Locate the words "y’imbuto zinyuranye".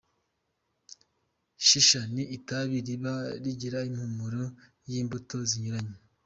4.89-5.97